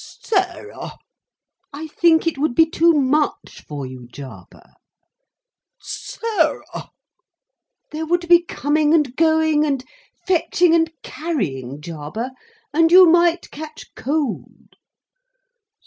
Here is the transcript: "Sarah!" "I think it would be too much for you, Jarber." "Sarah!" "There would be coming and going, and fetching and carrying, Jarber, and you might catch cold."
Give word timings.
"Sarah!" 0.19 0.97
"I 1.71 1.85
think 1.89 2.25
it 2.25 2.39
would 2.39 2.55
be 2.55 2.65
too 2.67 2.93
much 2.93 3.63
for 3.67 3.85
you, 3.85 4.07
Jarber." 4.07 4.73
"Sarah!" 5.79 6.89
"There 7.91 8.07
would 8.07 8.27
be 8.27 8.43
coming 8.43 8.95
and 8.95 9.15
going, 9.15 9.63
and 9.63 9.85
fetching 10.25 10.73
and 10.73 10.91
carrying, 11.03 11.81
Jarber, 11.81 12.31
and 12.73 12.91
you 12.91 13.07
might 13.11 13.51
catch 13.51 13.93
cold." 13.95 14.75